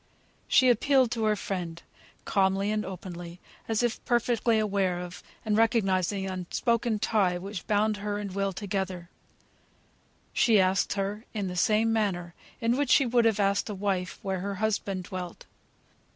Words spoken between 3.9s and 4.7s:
perfectly